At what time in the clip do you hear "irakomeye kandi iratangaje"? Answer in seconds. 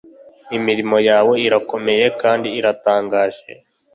1.47-3.51